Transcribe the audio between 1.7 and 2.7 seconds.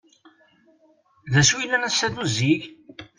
ass-a d uzzig?